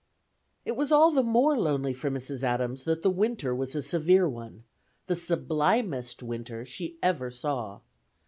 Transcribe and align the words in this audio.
It 0.65 0.75
was 0.75 0.91
all 0.91 1.11
the 1.11 1.21
more 1.21 1.55
lonely 1.55 1.93
for 1.93 2.09
Mrs. 2.09 2.41
Adams 2.41 2.85
that 2.85 3.03
the 3.03 3.11
winter 3.11 3.53
was 3.53 3.75
a 3.75 3.83
severe 3.83 4.27
one: 4.27 4.63
"the 5.05 5.15
sublimest 5.15 6.23
winter" 6.23 6.65
she 6.65 6.97
ever 7.03 7.29
saw. 7.29 7.81